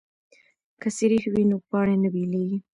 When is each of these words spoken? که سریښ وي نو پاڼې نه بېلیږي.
که 0.81 0.87
سریښ 0.97 1.23
وي 1.33 1.43
نو 1.49 1.57
پاڼې 1.69 1.95
نه 2.03 2.09
بېلیږي. 2.13 2.57